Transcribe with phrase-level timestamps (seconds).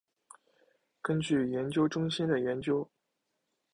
[0.99, 2.59] 根据研究中心的调研